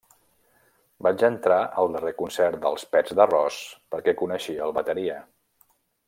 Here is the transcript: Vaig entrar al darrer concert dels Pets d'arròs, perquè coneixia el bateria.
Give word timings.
Vaig 1.07 1.25
entrar 1.27 1.57
al 1.81 1.91
darrer 1.97 2.13
concert 2.23 2.59
dels 2.65 2.87
Pets 2.95 3.15
d'arròs, 3.21 3.59
perquè 3.95 4.15
coneixia 4.23 4.65
el 4.71 4.75
bateria. 4.83 5.19